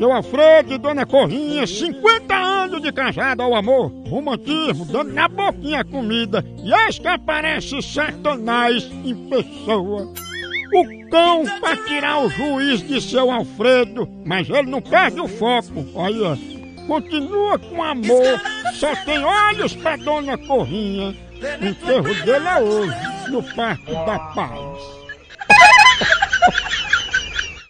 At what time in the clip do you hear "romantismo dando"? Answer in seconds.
4.08-5.12